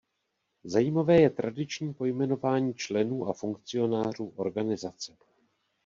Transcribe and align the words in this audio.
Zajímavé 0.63 1.21
je 1.21 1.29
tradiční 1.29 1.93
pojmenování 1.93 2.73
členů 2.73 3.27
a 3.27 3.33
funkcionářů 3.33 4.33
organizace. 4.35 5.15